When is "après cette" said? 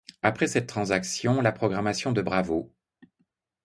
0.23-0.65